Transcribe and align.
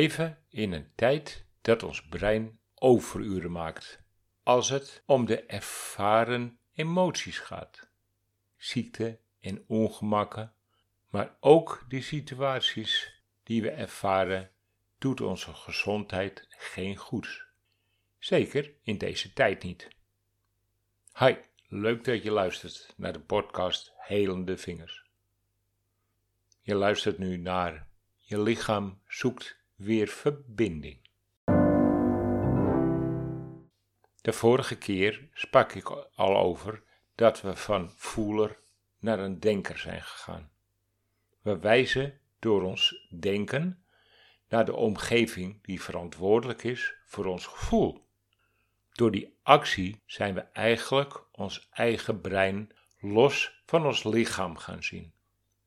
leven 0.00 0.38
in 0.48 0.72
een 0.72 0.90
tijd 0.94 1.46
dat 1.60 1.82
ons 1.82 2.08
brein 2.08 2.58
overuren 2.74 3.50
maakt, 3.50 4.02
als 4.42 4.68
het 4.68 5.02
om 5.06 5.26
de 5.26 5.42
ervaren 5.42 6.58
emoties 6.74 7.38
gaat. 7.38 7.90
Ziekte 8.56 9.18
en 9.40 9.64
ongemakken, 9.66 10.54
maar 11.08 11.36
ook 11.40 11.84
de 11.88 12.00
situaties 12.00 13.22
die 13.42 13.62
we 13.62 13.70
ervaren, 13.70 14.50
doet 14.98 15.20
onze 15.20 15.54
gezondheid 15.54 16.46
geen 16.48 16.96
goeds. 16.96 17.44
Zeker 18.18 18.72
in 18.82 18.98
deze 18.98 19.32
tijd 19.32 19.62
niet. 19.62 19.88
Hi, 21.18 21.34
leuk 21.68 22.04
dat 22.04 22.22
je 22.22 22.30
luistert 22.30 22.94
naar 22.96 23.12
de 23.12 23.20
podcast 23.20 23.92
Helende 23.96 24.56
Vingers. 24.56 25.04
Je 26.60 26.74
luistert 26.74 27.18
nu 27.18 27.36
naar 27.36 27.88
Je 28.16 28.40
lichaam 28.40 29.00
zoekt 29.06 29.58
weer 29.80 30.08
verbinding. 30.08 30.98
De 34.20 34.32
vorige 34.32 34.78
keer 34.78 35.28
sprak 35.32 35.72
ik 35.72 35.90
al 36.14 36.36
over 36.36 36.82
dat 37.14 37.40
we 37.40 37.56
van 37.56 37.90
voeler 37.90 38.58
naar 38.98 39.18
een 39.18 39.40
denker 39.40 39.78
zijn 39.78 40.02
gegaan. 40.02 40.50
We 41.42 41.58
wijzen 41.58 42.20
door 42.38 42.62
ons 42.62 43.08
denken 43.18 43.84
naar 44.48 44.64
de 44.64 44.74
omgeving 44.74 45.62
die 45.62 45.82
verantwoordelijk 45.82 46.62
is 46.64 46.94
voor 47.04 47.24
ons 47.24 47.46
gevoel. 47.46 48.06
Door 48.92 49.10
die 49.10 49.38
actie 49.42 50.02
zijn 50.06 50.34
we 50.34 50.40
eigenlijk 50.40 51.24
ons 51.32 51.68
eigen 51.70 52.20
brein 52.20 52.70
los 52.98 53.62
van 53.66 53.86
ons 53.86 54.04
lichaam 54.04 54.56
gaan 54.56 54.82
zien. 54.82 55.12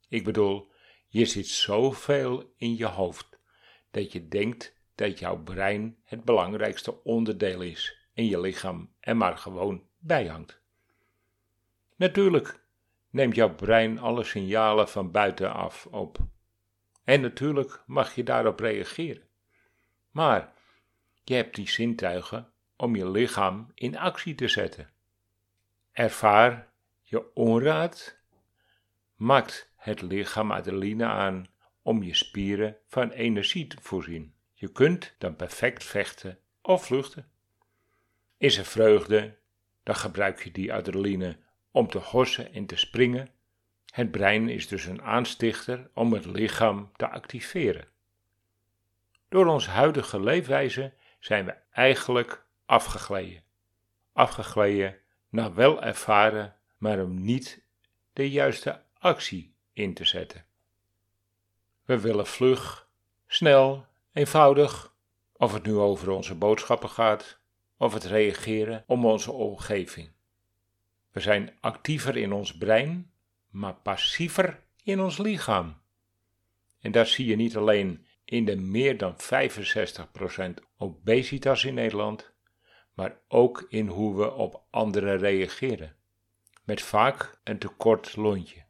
Ik 0.09 0.23
bedoel, 0.23 0.72
je 1.08 1.25
zit 1.25 1.47
zoveel 1.47 2.53
in 2.58 2.75
je 2.75 2.86
hoofd 2.86 3.33
dat 3.94 4.11
je 4.11 4.27
denkt 4.27 4.75
dat 4.95 5.19
jouw 5.19 5.38
brein 5.38 5.97
het 6.03 6.23
belangrijkste 6.23 7.03
onderdeel 7.03 7.61
is 7.61 7.97
en 8.13 8.25
je 8.25 8.39
lichaam 8.39 8.89
er 9.00 9.17
maar 9.17 9.38
gewoon 9.38 9.83
bij 10.00 10.27
hangt. 10.27 10.61
Natuurlijk 11.95 12.59
neemt 13.09 13.35
jouw 13.35 13.55
brein 13.55 14.00
alle 14.00 14.23
signalen 14.23 14.89
van 14.89 15.11
buitenaf 15.11 15.85
op. 15.85 16.17
En 17.03 17.22
natuurlijk 17.22 17.83
mag 17.85 18.16
je 18.16 18.23
daarop 18.23 18.59
reageren. 18.59 19.27
Maar 20.11 20.53
je 21.23 21.33
hebt 21.33 21.55
die 21.55 21.69
zintuigen 21.69 22.52
om 22.75 22.95
je 22.95 23.09
lichaam 23.09 23.72
in 23.73 23.97
actie 23.97 24.35
te 24.35 24.47
zetten. 24.47 24.89
Ervaar 25.91 26.67
je 27.02 27.33
onraad, 27.33 28.19
maakt 29.16 29.72
het 29.75 30.02
lichaam 30.02 30.52
adrenaline 30.52 31.05
aan 31.05 31.45
om 31.84 32.03
je 32.03 32.14
spieren 32.14 32.78
van 32.88 33.12
energie 33.12 33.67
te 33.67 33.78
voorzien. 33.81 34.34
Je 34.53 34.72
kunt 34.72 35.16
dan 35.17 35.36
perfect 35.36 35.84
vechten 35.84 36.40
of 36.62 36.86
vluchten. 36.86 37.30
Is 38.38 38.58
er 38.58 38.66
vreugde, 38.66 39.38
dan 39.84 39.95
gebruik 39.95 40.44
je 40.44 40.52
die 40.52 40.73
adrenaline 40.73 41.38
om 41.72 41.88
te 41.88 41.98
hossen 41.98 42.53
en 42.53 42.66
te 42.66 42.75
springen. 42.75 43.30
Het 43.90 44.12
brein 44.12 44.50
is 44.50 44.67
dus 44.67 44.86
een 44.86 45.02
aanstichter 45.02 45.90
om 45.94 46.14
het 46.14 46.25
lichaam 46.25 46.92
te 46.95 47.09
activeren. 47.09 47.88
Door 49.30 49.45
onze 49.45 49.70
huidige 49.70 50.20
leefwijze 50.20 50.94
zijn 51.20 51.45
we 51.45 51.56
eigenlijk 51.72 52.45
afgegleden. 52.66 53.44
Afgegleden 54.14 54.97
naar 55.30 55.53
wel 55.53 55.84
ervaren, 55.84 56.56
maar 56.78 57.03
om 57.03 57.22
niet 57.22 57.64
de 58.14 58.30
juiste 58.30 58.81
actie 59.00 59.56
in 59.73 59.94
te 59.94 60.06
zetten. 60.06 60.45
We 61.86 62.00
willen 62.00 62.28
vlug, 62.28 62.90
snel, 63.28 63.85
eenvoudig, 64.13 64.96
of 65.34 65.53
het 65.53 65.63
nu 65.66 65.74
over 65.75 66.09
onze 66.09 66.35
boodschappen 66.35 66.90
gaat, 66.90 67.40
of 67.78 67.94
het 67.94 68.03
reageren 68.03 68.84
om 68.88 69.06
onze 69.06 69.31
omgeving. 69.31 70.12
We 71.12 71.19
zijn 71.19 71.57
actiever 71.59 72.18
in 72.18 72.34
ons 72.34 72.57
brein, 72.57 73.12
maar 73.50 73.75
passiever 73.75 74.63
in 74.84 75.00
ons 75.00 75.18
lichaam. 75.18 75.81
En 76.80 76.91
dat 76.91 77.07
zie 77.07 77.25
je 77.25 77.35
niet 77.35 77.57
alleen 77.57 78.06
in 78.25 78.46
de 78.46 78.56
meer 78.56 78.97
dan 78.97 79.16
65% 79.16 80.63
obesitas 80.78 81.63
in 81.63 81.74
Nederland, 81.74 82.34
maar 82.94 83.18
ook 83.28 83.66
in 83.69 83.88
hoe 83.88 84.18
we 84.18 84.31
op 84.31 84.63
anderen 84.69 85.18
reageren, 85.18 85.96
met 86.63 86.81
vaak 86.81 87.40
een 87.44 87.59
tekort 87.59 88.16
lontje. 88.16 88.63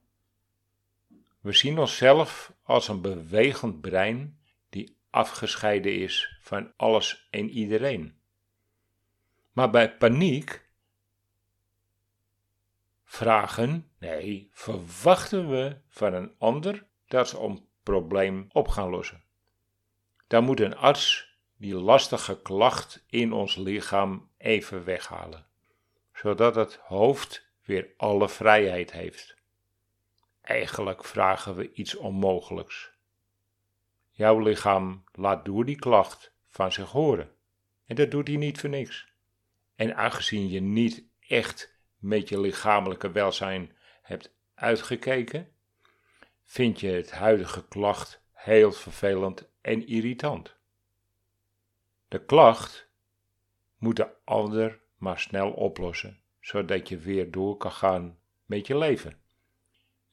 We 1.42 1.54
zien 1.54 1.80
onszelf 1.80 2.53
als 2.64 2.88
een 2.88 3.02
bewegend 3.02 3.82
brein 3.82 4.40
die 4.70 4.98
afgescheiden 5.10 5.96
is 5.96 6.38
van 6.42 6.74
alles 6.76 7.28
en 7.30 7.50
iedereen. 7.50 8.18
Maar 9.52 9.70
bij 9.70 9.98
paniek 9.98 10.70
vragen, 13.04 13.92
nee, 14.00 14.50
verwachten 14.52 15.50
we 15.50 15.78
van 15.90 16.14
een 16.14 16.36
ander 16.38 16.86
dat 17.08 17.30
ze 17.30 17.40
een 17.40 17.68
probleem 17.84 18.46
op 18.52 18.68
gaan 18.68 18.90
lossen. 18.90 19.24
Dan 20.28 20.44
moet 20.44 20.60
een 20.60 20.76
arts 20.78 21.38
die 21.58 21.76
lastige 21.76 22.42
klacht 22.42 23.06
in 23.10 23.34
ons 23.34 23.56
lichaam 23.56 24.30
even 24.38 24.84
weghalen, 24.84 25.46
zodat 26.14 26.56
het 26.56 26.76
hoofd 26.76 27.48
weer 27.64 27.94
alle 27.98 28.30
vrijheid 28.30 28.92
heeft. 28.92 29.36
Eigenlijk 30.44 31.04
vragen 31.04 31.56
we 31.56 31.74
iets 31.74 31.96
onmogelijks. 31.96 32.92
Jouw 34.10 34.40
lichaam 34.40 35.04
laat 35.12 35.46
door 35.46 35.66
die 35.66 35.76
klacht 35.76 36.34
van 36.48 36.72
zich 36.72 36.92
horen. 36.92 37.32
En 37.86 37.96
dat 37.96 38.12
doet 38.12 38.28
hij 38.28 38.38
niet 38.38 38.60
voor 38.60 38.70
niks. 38.70 39.14
En 39.76 39.96
aangezien 39.96 40.50
je 40.50 40.62
niet 40.62 41.04
echt 41.20 41.76
met 41.98 42.30
je 42.30 42.40
lichamelijke 42.40 43.12
welzijn 43.12 43.76
hebt 44.02 44.36
uitgekeken, 44.54 45.52
vind 46.44 46.80
je 46.80 46.88
het 46.88 47.12
huidige 47.12 47.68
klacht 47.68 48.24
heel 48.32 48.72
vervelend 48.72 49.50
en 49.62 49.88
irritant. 49.88 50.56
De 52.08 52.26
klacht 52.26 52.90
moet 53.78 53.96
de 53.96 54.10
ander 54.24 54.82
maar 54.98 55.20
snel 55.20 55.52
oplossen, 55.52 56.22
zodat 56.40 56.90
je 56.90 56.98
weer 56.98 57.32
door 57.32 57.58
kan 57.58 57.72
gaan 57.72 58.20
met 58.46 58.68
je 58.68 58.78
leven. 58.78 59.23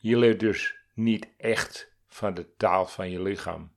Je 0.02 0.16
leert 0.16 0.40
dus 0.40 0.74
niet 0.94 1.28
echt 1.36 1.92
van 2.06 2.34
de 2.34 2.56
taal 2.56 2.86
van 2.86 3.10
je 3.10 3.22
lichaam. 3.22 3.72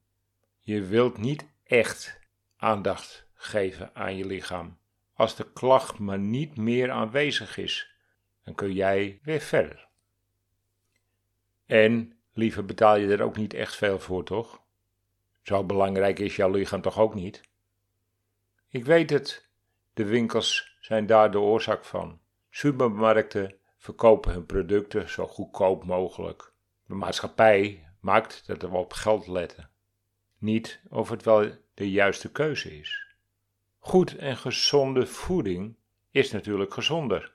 Je 0.60 0.82
wilt 0.82 1.18
niet 1.18 1.46
echt 1.64 2.20
aandacht 2.58 3.28
geven 3.34 3.96
aan 3.96 4.18
je 4.18 4.26
lichaam. 4.26 4.78
Als 5.14 5.36
de 5.36 5.52
klacht 5.54 6.00
maar 6.00 6.20
niet 6.20 6.58
meer 6.58 6.92
aanwezig 6.92 7.58
is, 7.58 7.96
dan 8.44 8.56
kun 8.56 8.74
jij 8.74 9.20
weer 9.24 9.40
verder. 9.40 9.88
En 11.66 12.18
liever 12.34 12.66
betaal 12.66 12.96
je 12.96 13.08
er 13.08 13.22
ook 13.22 13.38
niet 13.38 13.54
echt 13.54 13.76
veel 13.76 14.00
voor, 14.00 14.24
toch? 14.24 14.62
Zo 15.42 15.64
belangrijk 15.64 16.20
is 16.20 16.36
jouw 16.36 16.52
lichaam 16.52 16.82
toch 16.82 17.00
ook 17.00 17.14
niet? 17.14 17.42
Ik 18.70 18.86
weet 18.86 19.10
het, 19.10 19.50
de 19.94 20.06
winkels 20.06 20.78
zijn 20.80 21.06
daar 21.06 21.32
de 21.32 21.40
oorzaak 21.40 21.86
van. 21.86 22.20
Supermarkten 22.50 23.58
verkopen 23.84 24.34
hun 24.34 24.46
producten 24.46 25.10
zo 25.10 25.28
goedkoop 25.28 25.84
mogelijk. 25.84 26.52
De 26.86 26.94
maatschappij 26.94 27.88
maakt 28.00 28.48
dat 28.48 28.62
we 28.62 28.68
op 28.68 28.94
geld 28.94 29.28
letten, 29.28 29.70
niet 30.38 30.82
of 30.90 31.10
het 31.10 31.24
wel 31.24 31.52
de 31.74 31.92
juiste 31.92 32.32
keuze 32.32 32.78
is. 32.80 33.16
Goed 33.80 34.16
en 34.16 34.38
gezonde 34.38 35.06
voeding 35.06 35.76
is 36.12 36.32
natuurlijk 36.32 36.74
gezonder. 36.74 37.34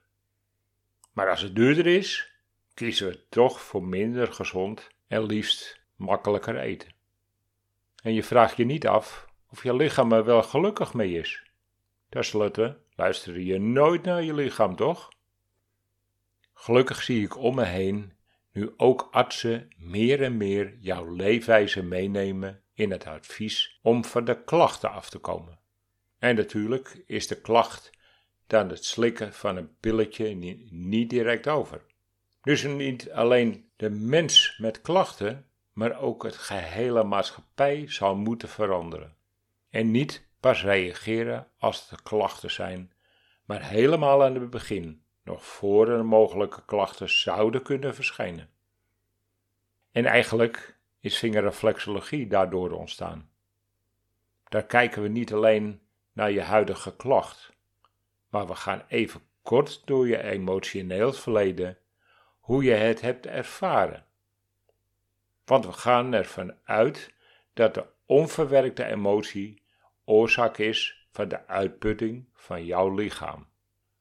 Maar 1.13 1.31
als 1.31 1.41
het 1.41 1.55
duurder 1.55 1.87
is, 1.87 2.33
kiezen 2.75 3.09
we 3.09 3.29
toch 3.29 3.61
voor 3.61 3.85
minder 3.85 4.33
gezond 4.33 4.89
en 5.07 5.23
liefst 5.23 5.81
makkelijker 5.97 6.59
eten. 6.59 6.93
En 8.03 8.15
je 8.15 8.23
vraagt 8.23 8.57
je 8.57 8.65
niet 8.65 8.87
af 8.87 9.29
of 9.51 9.63
je 9.63 9.75
lichaam 9.75 10.13
er 10.13 10.25
wel 10.25 10.43
gelukkig 10.43 10.95
mee 10.95 11.19
is. 11.19 11.43
Ten 12.09 12.25
slotte 12.25 12.79
luister 12.97 13.41
je 13.41 13.59
nooit 13.59 14.03
naar 14.03 14.23
je 14.23 14.35
lichaam, 14.35 14.77
toch? 14.77 15.17
Gelukkig 16.61 17.03
zie 17.03 17.25
ik 17.25 17.37
om 17.37 17.55
me 17.55 17.65
heen 17.65 18.13
nu 18.53 18.73
ook 18.77 19.09
artsen 19.11 19.69
meer 19.77 20.23
en 20.23 20.37
meer 20.37 20.77
jouw 20.81 21.15
leefwijze 21.15 21.83
meenemen 21.83 22.63
in 22.75 22.91
het 22.91 23.07
advies 23.07 23.79
om 23.83 24.05
van 24.05 24.25
de 24.25 24.45
klachten 24.45 24.91
af 24.91 25.11
te 25.11 25.19
komen. 25.19 25.59
En 26.19 26.37
natuurlijk 26.37 27.03
is 27.07 27.27
de 27.27 27.41
klacht 27.41 27.91
dan 28.47 28.69
het 28.69 28.85
slikken 28.85 29.33
van 29.33 29.57
een 29.57 29.77
pilletje 29.81 30.35
niet 30.71 31.11
direct 31.11 31.49
over. 31.49 31.85
Dus 32.43 32.63
niet 32.63 33.11
alleen 33.11 33.71
de 33.77 33.91
mens 33.91 34.59
met 34.59 34.81
klachten, 34.81 35.47
maar 35.73 36.01
ook 36.01 36.23
het 36.23 36.37
gehele 36.37 37.05
maatschappij 37.05 37.85
zal 37.89 38.17
moeten 38.17 38.49
veranderen. 38.49 39.17
En 39.71 39.91
niet 39.91 40.29
pas 40.41 40.63
reageren 40.63 41.49
als 41.59 41.91
er 41.91 42.03
klachten 42.03 42.51
zijn, 42.51 42.93
maar 43.45 43.69
helemaal 43.69 44.25
aan 44.25 44.35
het 44.35 44.51
begin 44.51 45.07
nog 45.29 45.45
voor 45.47 45.89
er 45.89 46.05
mogelijke 46.05 46.65
klachten 46.65 47.11
zouden 47.11 47.63
kunnen 47.63 47.95
verschijnen. 47.95 48.51
En 49.93 50.07
eigenlijk 50.07 50.79
is 51.01 51.19
vingerreflexologie 51.19 52.27
daardoor 52.27 52.71
ontstaan. 52.71 53.31
daar 54.49 54.67
kijken 54.67 55.03
we 55.03 55.09
niet 55.09 55.33
alleen 55.33 55.81
naar 56.13 56.31
je 56.31 56.41
huidige 56.41 56.97
klacht, 56.97 57.53
maar 58.29 58.47
we 58.47 58.55
gaan 58.55 58.83
even 58.89 59.21
kort 59.43 59.83
door 59.85 60.09
je 60.09 60.23
emotioneel 60.23 61.13
verleden, 61.13 61.79
hoe 62.41 62.63
je 62.65 62.73
het 62.73 63.01
hebt 63.01 63.27
ervaren. 63.27 64.07
Want 65.45 65.67
we 65.67 65.73
gaan 65.73 66.13
ervan 66.13 66.55
uit 66.65 67.15
dat 67.53 67.75
de 67.75 67.87
onverwerkte 68.07 68.85
emotie 68.85 69.63
oorzaak 70.05 70.59
is 70.59 71.07
van 71.11 71.29
de 71.29 71.47
uitputting 71.47 72.29
van 72.33 72.65
jouw 72.65 72.95
lichaam. 72.95 73.47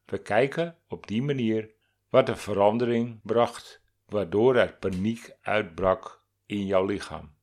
We 0.07 0.17
kijken 0.17 0.77
op 0.87 1.07
die 1.07 1.21
manier 1.21 1.71
wat 2.09 2.25
de 2.25 2.35
verandering 2.35 3.19
bracht, 3.23 3.81
waardoor 4.05 4.55
er 4.55 4.73
paniek 4.73 5.35
uitbrak 5.41 6.23
in 6.45 6.65
jouw 6.65 6.85
lichaam. 6.85 7.35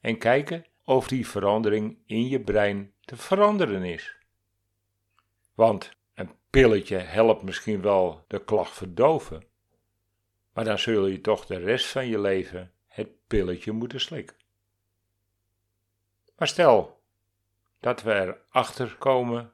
En 0.00 0.18
kijken 0.18 0.66
of 0.84 1.08
die 1.08 1.28
verandering 1.28 1.98
in 2.06 2.28
je 2.28 2.40
brein 2.40 2.92
te 3.00 3.16
veranderen 3.16 3.82
is. 3.82 4.16
Want 5.54 5.96
een 6.14 6.30
pilletje 6.50 6.96
helpt 6.96 7.42
misschien 7.42 7.82
wel 7.82 8.24
de 8.28 8.44
klacht 8.44 8.76
verdoven, 8.76 9.46
maar 10.52 10.64
dan 10.64 10.78
zul 10.78 11.06
je 11.06 11.20
toch 11.20 11.46
de 11.46 11.56
rest 11.58 11.86
van 11.86 12.06
je 12.06 12.20
leven 12.20 12.72
het 12.86 13.08
pilletje 13.26 13.72
moeten 13.72 14.00
slikken. 14.00 14.36
Maar 16.36 16.48
stel 16.48 17.02
dat 17.80 18.02
we 18.02 18.12
erachter 18.50 18.96
komen 18.98 19.53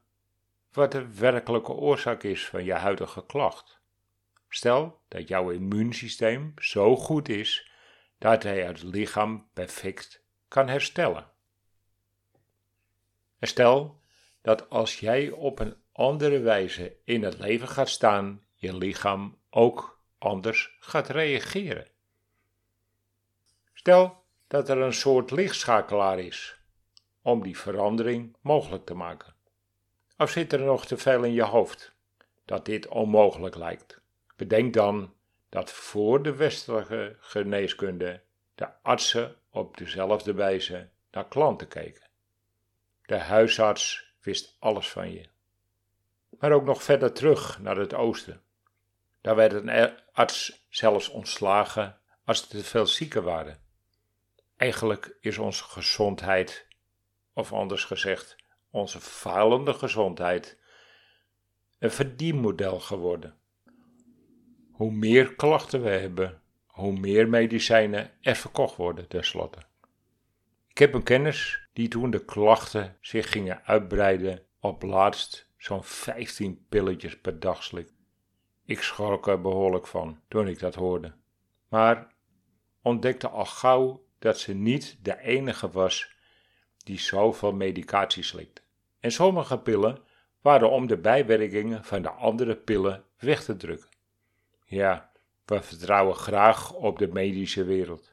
wat 0.73 0.93
de 0.93 1.15
werkelijke 1.15 1.73
oorzaak 1.73 2.23
is 2.23 2.47
van 2.47 2.65
je 2.65 2.73
huidige 2.73 3.27
klacht. 3.27 3.81
Stel 4.49 5.01
dat 5.09 5.29
jouw 5.29 5.51
immuunsysteem 5.51 6.55
zo 6.57 6.97
goed 6.97 7.29
is 7.29 7.71
dat 8.19 8.43
hij 8.43 8.63
het 8.63 8.83
lichaam 8.83 9.49
perfect 9.53 10.25
kan 10.49 10.69
herstellen. 10.69 11.31
En 13.39 13.49
stel 13.49 14.01
dat 14.43 14.71
als 14.71 15.01
jij 15.01 15.31
op 15.31 15.59
een 15.59 15.77
andere 15.93 16.39
wijze 16.39 16.97
in 17.05 17.23
het 17.23 17.39
leven 17.39 17.69
gaat 17.69 17.89
staan, 17.89 18.45
je 18.55 18.77
lichaam 18.77 19.39
ook 19.51 20.01
anders 20.19 20.77
gaat 20.81 21.09
reageren. 21.09 21.89
Stel 23.73 24.25
dat 24.47 24.69
er 24.69 24.79
een 24.79 24.93
soort 24.93 25.31
lichtschakelaar 25.31 26.19
is 26.19 26.61
om 27.23 27.43
die 27.43 27.59
verandering 27.59 28.37
mogelijk 28.41 28.87
te 28.87 28.95
maken. 28.95 29.35
Of 30.21 30.31
zit 30.31 30.53
er 30.53 30.61
nog 30.61 30.87
te 30.87 30.97
veel 30.97 31.23
in 31.25 31.33
je 31.33 31.43
hoofd 31.43 31.93
dat 32.45 32.65
dit 32.65 32.89
onmogelijk 32.89 33.55
lijkt? 33.55 34.01
Bedenk 34.37 34.75
dan 34.75 35.15
dat 35.49 35.71
voor 35.71 36.23
de 36.23 36.35
westelijke 36.35 37.17
geneeskunde 37.21 38.21
de 38.55 38.69
artsen 38.83 39.37
op 39.51 39.77
dezelfde 39.77 40.35
wijze 40.35 40.89
naar 41.11 41.29
klanten 41.29 41.69
keken. 41.69 42.09
De 43.03 43.17
huisarts 43.17 44.13
wist 44.21 44.57
alles 44.59 44.89
van 44.89 45.13
je. 45.13 45.29
Maar 46.39 46.53
ook 46.53 46.65
nog 46.65 46.83
verder 46.83 47.13
terug 47.13 47.59
naar 47.59 47.77
het 47.77 47.95
oosten. 47.95 48.43
Daar 49.21 49.37
werd 49.37 49.53
een 49.53 49.99
arts 50.13 50.67
zelfs 50.69 51.09
ontslagen 51.09 51.99
als 52.25 52.43
er 52.43 52.49
te 52.49 52.65
veel 52.65 52.87
zieken 52.87 53.23
waren. 53.23 53.61
Eigenlijk 54.57 55.17
is 55.21 55.39
onze 55.39 55.65
gezondheid, 55.65 56.67
of 57.33 57.53
anders 57.53 57.85
gezegd, 57.85 58.37
onze 58.71 59.01
falende 59.01 59.75
gezondheid, 59.75 60.59
een 61.79 61.91
verdienmodel 61.91 62.81
geworden. 62.81 63.35
Hoe 64.71 64.93
meer 64.93 65.35
klachten 65.35 65.83
we 65.83 65.91
hebben, 65.91 66.43
hoe 66.67 66.99
meer 66.99 67.29
medicijnen 67.29 68.11
er 68.21 68.37
verkocht 68.37 68.77
worden 68.77 69.09
tenslotte. 69.09 69.59
Ik 70.69 70.79
heb 70.79 70.95
een 70.95 71.03
kennis 71.03 71.69
die 71.73 71.89
toen 71.89 72.11
de 72.11 72.25
klachten 72.25 72.97
zich 73.01 73.31
gingen 73.31 73.65
uitbreiden 73.65 74.43
op 74.61 74.83
laatst 74.83 75.51
zo'n 75.57 75.85
15 75.85 76.67
pilletjes 76.69 77.21
per 77.21 77.41
dag 77.41 77.63
slik. 77.63 77.93
Ik 78.65 78.83
schrok 78.83 79.27
er 79.27 79.41
behoorlijk 79.41 79.87
van 79.87 80.21
toen 80.29 80.49
ik 80.49 80.59
dat 80.59 80.75
hoorde. 80.75 81.15
Maar 81.69 82.15
ontdekte 82.83 83.29
al 83.29 83.45
gauw 83.45 84.05
dat 84.19 84.39
ze 84.39 84.55
niet 84.55 84.99
de 85.03 85.19
enige 85.19 85.71
was 85.71 86.17
die 86.85 86.99
zoveel 86.99 87.53
medicatie 87.53 88.23
slikte. 88.23 88.63
En 89.01 89.13
sommige 89.13 89.59
pillen 89.59 89.99
waren 90.41 90.71
om 90.71 90.87
de 90.87 90.97
bijwerkingen 90.97 91.85
van 91.85 92.03
de 92.03 92.11
andere 92.11 92.57
pillen 92.57 93.05
weg 93.19 93.45
te 93.45 93.57
drukken. 93.57 93.89
Ja, 94.65 95.13
we 95.45 95.63
vertrouwen 95.63 96.15
graag 96.15 96.73
op 96.73 96.99
de 96.99 97.09
medische 97.09 97.65
wereld. 97.65 98.13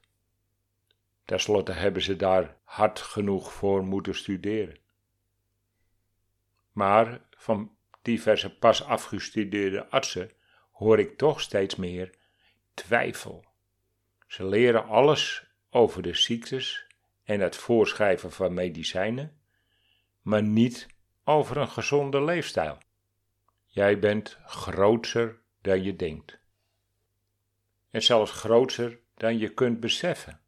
Ten 1.25 1.39
slotte 1.39 1.71
hebben 1.71 2.01
ze 2.01 2.15
daar 2.15 2.57
hard 2.63 2.99
genoeg 2.99 3.53
voor 3.53 3.85
moeten 3.85 4.15
studeren. 4.15 4.77
Maar 6.71 7.21
van 7.29 7.75
diverse 8.01 8.57
pas 8.57 8.83
afgestudeerde 8.83 9.89
artsen 9.89 10.31
hoor 10.71 10.99
ik 10.99 11.17
toch 11.17 11.41
steeds 11.41 11.75
meer 11.75 12.15
twijfel. 12.73 13.45
Ze 14.27 14.45
leren 14.45 14.87
alles 14.87 15.47
over 15.69 16.01
de 16.01 16.13
ziektes 16.13 16.86
en 17.27 17.39
het 17.39 17.55
voorschrijven 17.55 18.31
van 18.31 18.53
medicijnen, 18.53 19.37
maar 20.21 20.43
niet 20.43 20.87
over 21.23 21.57
een 21.57 21.67
gezonde 21.67 22.23
leefstijl. 22.23 22.77
Jij 23.65 23.99
bent 23.99 24.37
groter 24.45 25.39
dan 25.61 25.83
je 25.83 25.95
denkt. 25.95 26.39
En 27.89 28.01
zelfs 28.01 28.31
groter 28.31 28.99
dan 29.15 29.37
je 29.37 29.53
kunt 29.53 29.79
beseffen. 29.79 30.39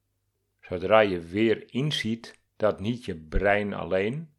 Zodra 0.61 0.99
je 0.99 1.19
weer 1.19 1.73
inziet 1.73 2.39
dat 2.55 2.79
niet 2.79 3.05
je 3.05 3.15
brein 3.15 3.73
alleen, 3.73 4.33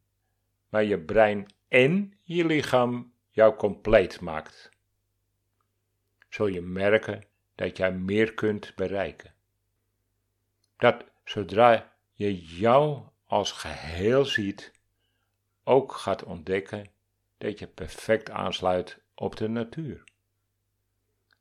maar 0.69 0.83
je 0.83 0.99
brein 0.99 1.45
en 1.67 2.13
je 2.23 2.45
lichaam 2.45 3.13
jou 3.29 3.55
compleet 3.55 4.19
maakt, 4.19 4.69
zul 6.29 6.47
je 6.47 6.61
merken 6.61 7.23
dat 7.55 7.77
jij 7.77 7.91
meer 7.91 8.33
kunt 8.33 8.75
bereiken. 8.75 9.33
Dat 10.77 11.05
zodra 11.23 11.90
je 12.21 12.45
jou 12.45 13.01
als 13.25 13.51
geheel 13.51 14.25
ziet, 14.25 14.71
ook 15.63 15.93
gaat 15.93 16.23
ontdekken 16.23 16.85
dat 17.37 17.59
je 17.59 17.67
perfect 17.67 18.29
aansluit 18.29 19.01
op 19.15 19.35
de 19.35 19.47
natuur. 19.47 20.03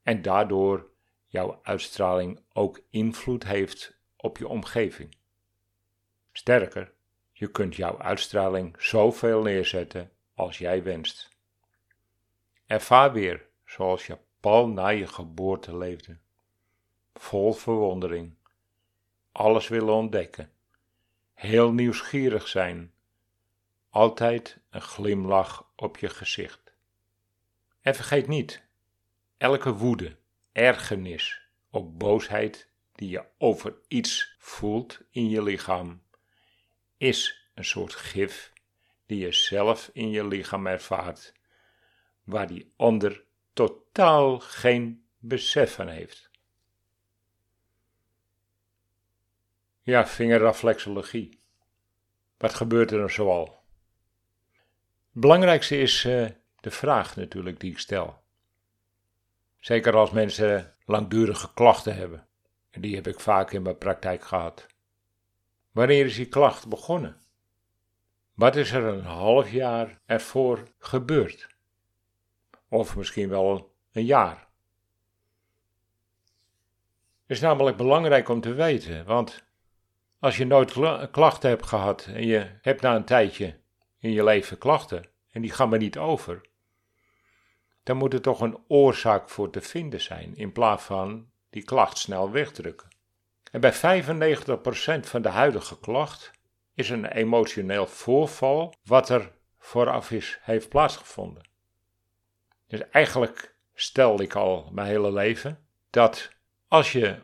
En 0.03 0.23
daardoor 0.23 0.91
jouw 1.27 1.61
uitstraling 1.63 2.41
ook 2.53 2.81
invloed 2.91 3.45
heeft 3.45 3.99
op 4.17 4.39
je 4.39 4.49
omgeving. 4.49 5.17
Sterker, 6.33 6.93
je 7.33 7.51
kunt 7.51 7.77
jouw 7.77 7.99
uitstraling 7.99 8.83
zoveel 8.83 9.43
neerzetten 9.43 10.11
als 10.35 10.59
jij 10.59 10.83
wenst. 10.83 11.29
Ervaar 12.67 13.13
weer 13.13 13.47
zoals 13.65 14.07
je 14.07 14.19
pal 14.41 14.69
na 14.69 14.89
je 14.89 15.07
geboorte 15.07 15.77
leefde. 15.77 16.19
Vol 17.15 17.53
verwondering, 17.53 18.35
alles 19.33 19.69
willen 19.69 19.95
ontdekken, 19.95 20.53
heel 21.41 21.73
nieuwsgierig 21.73 22.49
zijn, 22.49 22.93
altijd 23.91 24.59
een 24.71 24.81
glimlach 24.81 25.71
op 25.77 25.97
je 25.99 26.09
gezicht. 26.09 26.75
En 27.81 27.95
vergeet 27.95 28.27
niet, 28.27 28.63
elke 29.37 29.75
woede, 29.75 30.17
ergernis 30.53 31.41
of 31.71 31.93
boosheid 31.93 32.69
die 32.95 33.09
je 33.09 33.25
over 33.39 33.75
iets 33.89 34.35
voelt 34.39 35.01
in 35.11 35.29
je 35.29 35.43
lichaam, 35.43 36.03
is 36.97 37.49
een 37.55 37.65
soort 37.65 37.95
gif 37.95 38.53
die 39.07 39.19
je 39.19 39.33
zelf 39.33 39.91
in 39.93 40.11
je 40.11 40.27
lichaam 40.27 40.67
ervaart, 40.67 41.33
waar 42.25 42.47
die 42.47 42.73
ander 42.77 43.25
totaal 43.53 44.39
geen 44.39 45.05
besef 45.19 45.75
van 45.75 45.89
heeft. 45.89 46.30
Ja, 49.83 50.07
vingerreflexologie. 50.07 51.39
Wat 52.37 52.55
gebeurt 52.55 52.91
er 52.91 52.99
nou 52.99 53.11
zoal? 53.11 53.63
Het 55.13 55.21
belangrijkste 55.21 55.79
is 55.79 56.05
uh, 56.05 56.29
de 56.61 56.71
vraag 56.71 57.17
natuurlijk 57.17 57.61
die 57.61 57.71
ik 57.71 57.79
stel. 57.79 58.23
Zeker 59.59 59.97
als 59.97 60.11
mensen 60.11 60.75
langdurige 60.85 61.53
klachten 61.55 61.97
hebben. 61.97 62.27
En 62.71 62.81
die 62.81 62.95
heb 62.95 63.07
ik 63.07 63.21
vaak 63.21 63.53
in 63.53 63.63
mijn 63.63 63.79
praktijk 63.79 64.25
gehad. 64.25 64.67
Wanneer 65.71 66.05
is 66.05 66.15
die 66.15 66.29
klacht 66.29 66.69
begonnen? 66.69 67.21
Wat 68.35 68.57
is 68.57 68.73
er 68.73 68.85
een 68.85 69.05
half 69.05 69.51
jaar 69.51 70.01
ervoor 70.07 70.63
gebeurd? 70.79 71.49
Of 72.69 72.97
misschien 72.97 73.29
wel 73.29 73.75
een 73.93 74.05
jaar. 74.05 74.49
Het 77.23 77.39
is 77.39 77.41
namelijk 77.41 77.77
belangrijk 77.77 78.29
om 78.29 78.41
te 78.41 78.53
weten, 78.53 79.05
want 79.05 79.45
als 80.21 80.37
je 80.37 80.47
nooit 80.47 80.73
klachten 81.11 81.49
hebt 81.49 81.67
gehad 81.67 82.07
en 82.07 82.27
je 82.27 82.51
hebt 82.63 82.81
na 82.81 82.97
een 82.97 83.05
tijdje 83.05 83.59
in 83.99 84.13
je 84.13 84.25
leven 84.25 84.59
klachten 84.59 85.09
en 85.31 85.43
die 85.43 85.51
gaan 85.51 85.69
maar 85.69 85.79
niet 85.79 85.99
over, 85.99 86.41
dan 87.83 87.97
moet 87.97 88.15
er 88.15 88.21
toch 88.21 88.41
een 88.41 88.59
oorzaak 88.69 89.29
voor 89.29 89.51
te 89.51 89.61
vinden 89.61 90.01
zijn 90.01 90.37
in 90.37 90.53
plaats 90.53 90.83
van 90.83 91.31
die 91.51 91.65
klacht 91.65 91.99
snel 91.99 92.31
wegdrukken. 92.31 92.89
En 93.51 93.61
bij 93.61 93.75
95% 93.75 93.77
van 95.01 95.23
de 95.23 95.29
huidige 95.29 95.81
klacht 95.81 96.31
is 96.75 96.91
een 96.91 97.05
emotioneel 97.05 97.87
voorval 97.87 98.75
wat 98.85 99.09
er 99.09 99.33
vooraf 99.59 100.11
is, 100.11 100.39
heeft 100.43 100.69
plaatsgevonden. 100.69 101.49
Dus 102.67 102.89
eigenlijk 102.91 103.55
stel 103.75 104.21
ik 104.21 104.35
al 104.35 104.71
mijn 104.73 104.87
hele 104.87 105.13
leven 105.13 105.67
dat 105.91 106.31
als 106.69 106.93
je 106.93 107.19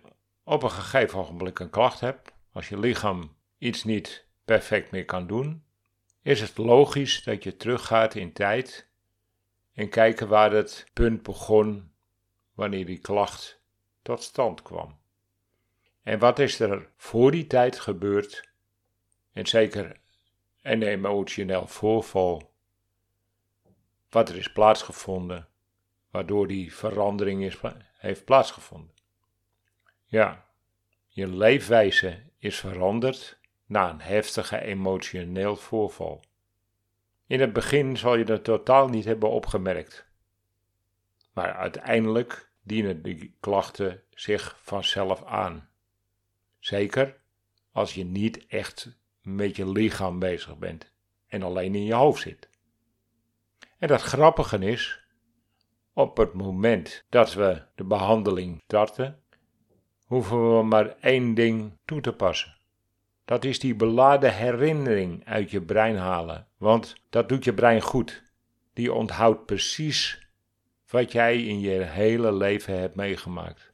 op 0.44 0.62
een 0.62 0.70
gegeven 0.70 1.18
ogenblik 1.18 1.58
een 1.58 1.70
klacht 1.70 2.00
hebt, 2.00 2.32
als 2.56 2.68
je 2.68 2.78
lichaam 2.78 3.36
iets 3.58 3.84
niet 3.84 4.26
perfect 4.44 4.90
meer 4.90 5.04
kan 5.04 5.26
doen, 5.26 5.64
is 6.22 6.40
het 6.40 6.56
logisch 6.56 7.22
dat 7.22 7.42
je 7.42 7.56
teruggaat 7.56 8.14
in 8.14 8.32
tijd 8.32 8.88
en 9.72 9.88
kijken 9.88 10.28
waar 10.28 10.52
het 10.52 10.86
punt 10.92 11.22
begon 11.22 11.92
wanneer 12.54 12.86
die 12.86 12.98
klacht 12.98 13.60
tot 14.02 14.22
stand 14.22 14.62
kwam. 14.62 14.98
En 16.02 16.18
wat 16.18 16.38
is 16.38 16.60
er 16.60 16.90
voor 16.96 17.30
die 17.30 17.46
tijd 17.46 17.80
gebeurd? 17.80 18.48
En 19.32 19.46
zeker 19.46 20.00
een 20.62 20.82
emotioneel 20.82 21.66
voorval, 21.66 22.52
wat 24.10 24.28
er 24.28 24.36
is 24.36 24.52
plaatsgevonden, 24.52 25.48
waardoor 26.10 26.46
die 26.46 26.74
verandering 26.74 27.44
is, 27.44 27.60
heeft 27.98 28.24
plaatsgevonden. 28.24 28.94
Ja, 30.04 30.45
je 31.16 31.26
leefwijze 31.28 32.22
is 32.38 32.58
veranderd 32.58 33.38
na 33.66 33.90
een 33.90 34.00
heftige 34.00 34.60
emotioneel 34.60 35.56
voorval. 35.56 36.24
In 37.26 37.40
het 37.40 37.52
begin 37.52 37.96
zal 37.96 38.16
je 38.16 38.24
dat 38.24 38.44
totaal 38.44 38.88
niet 38.88 39.04
hebben 39.04 39.30
opgemerkt. 39.30 40.06
Maar 41.32 41.54
uiteindelijk 41.54 42.50
dienen 42.62 43.02
die 43.02 43.36
klachten 43.40 44.02
zich 44.10 44.58
vanzelf 44.62 45.24
aan. 45.24 45.68
Zeker 46.58 47.20
als 47.72 47.94
je 47.94 48.04
niet 48.04 48.46
echt 48.46 48.96
met 49.20 49.56
je 49.56 49.68
lichaam 49.68 50.18
bezig 50.18 50.58
bent 50.58 50.92
en 51.26 51.42
alleen 51.42 51.74
in 51.74 51.84
je 51.84 51.94
hoofd 51.94 52.22
zit. 52.22 52.48
En 53.78 53.88
dat 53.88 54.02
grappige 54.02 54.58
is, 54.58 55.00
op 55.92 56.16
het 56.16 56.32
moment 56.32 57.04
dat 57.08 57.34
we 57.34 57.62
de 57.74 57.84
behandeling 57.84 58.62
starten, 58.64 59.24
hoeven 60.06 60.56
we 60.56 60.62
maar 60.62 60.96
één 61.00 61.34
ding 61.34 61.72
toe 61.84 62.00
te 62.00 62.12
passen. 62.12 62.56
Dat 63.24 63.44
is 63.44 63.58
die 63.58 63.74
beladen 63.74 64.34
herinnering 64.34 65.24
uit 65.24 65.50
je 65.50 65.60
brein 65.60 65.96
halen, 65.96 66.46
want 66.56 66.94
dat 67.10 67.28
doet 67.28 67.44
je 67.44 67.54
brein 67.54 67.80
goed. 67.80 68.22
Die 68.72 68.92
onthoudt 68.92 69.46
precies 69.46 70.28
wat 70.90 71.12
jij 71.12 71.42
in 71.44 71.60
je 71.60 71.80
hele 71.80 72.32
leven 72.32 72.78
hebt 72.78 72.96
meegemaakt. 72.96 73.70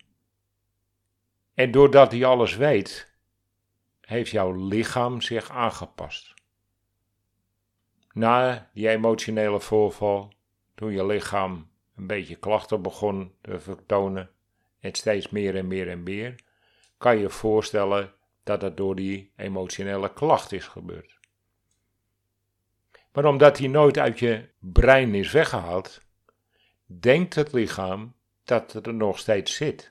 En 1.55 1.71
doordat 1.71 2.13
hij 2.13 2.25
alles 2.25 2.57
weet, 2.57 3.15
heeft 4.01 4.31
jouw 4.31 4.69
lichaam 4.69 5.21
zich 5.21 5.51
aangepast. 5.51 6.35
Na 8.13 8.71
die 8.75 8.89
emotionele 8.89 9.61
voorval, 9.61 10.33
toen 10.75 10.93
je 10.93 11.07
lichaam 11.07 11.71
een 11.97 12.07
beetje 12.07 12.37
klachten 12.37 12.83
begon 12.83 13.35
te 13.41 13.61
vertonen, 13.61 14.31
en 14.83 14.95
steeds 14.95 15.29
meer 15.29 15.57
en 15.57 15.67
meer 15.67 15.89
en 15.89 16.03
meer, 16.03 16.35
kan 16.99 17.19
je 17.19 17.31
voorstellen 17.31 18.15
dat 18.43 18.63
het 18.63 18.77
door 18.77 18.97
die 18.97 19.33
emotionele 19.37 20.13
klacht 20.13 20.53
is 20.53 20.67
gebeurd. 20.67 21.19
Maar 23.13 23.25
omdat 23.25 23.57
die 23.57 23.69
nooit 23.69 23.99
uit 23.99 24.19
je 24.19 24.49
brein 24.59 25.15
is 25.15 25.33
weggehaald, 25.33 26.01
denkt 26.87 27.35
het 27.35 27.53
lichaam 27.53 28.15
dat 28.45 28.73
het 28.73 28.87
er 28.87 28.95
nog 28.95 29.19
steeds 29.19 29.55
zit. 29.55 29.89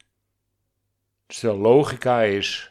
Dus 1.26 1.40
de 1.40 1.54
logica 1.54 2.22
is: 2.22 2.70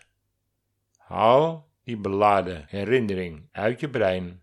haal 0.96 1.68
die 1.84 1.96
beladen 1.96 2.64
herinnering 2.68 3.48
uit 3.52 3.80
je 3.80 3.90
brein, 3.90 4.42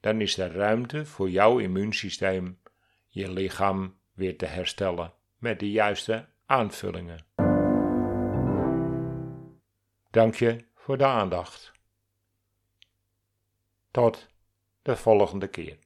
dan 0.00 0.20
is 0.20 0.38
er 0.38 0.52
ruimte 0.52 1.06
voor 1.06 1.30
jouw 1.30 1.58
immuunsysteem 1.58 2.60
je 3.08 3.30
lichaam 3.30 3.98
weer 4.12 4.36
te 4.38 4.46
herstellen 4.46 5.12
met 5.38 5.60
de 5.60 5.70
juiste 5.70 6.28
aanvullingen. 6.52 7.24
Dank 10.10 10.34
je 10.34 10.64
voor 10.74 10.98
de 10.98 11.06
aandacht. 11.06 11.72
Tot 13.90 14.28
de 14.82 14.96
volgende 14.96 15.48
keer. 15.48 15.78